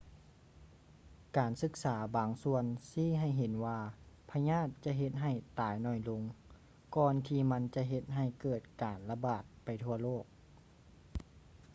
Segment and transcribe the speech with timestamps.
[1.37, 3.79] ການສຶກສາບາງສ່ວນຊີ້ໃຫ້ເຫັນວ່າ
[4.31, 6.21] ພະຍາດຈະເຮັດໃຫ້ຕາຍໜ້ອຍລົງ
[6.95, 10.25] ກ່ອນທີ່ມັນຈະເຮັດໃຫ້ເກີດການລະບາດໄປທົ່ວໂລກ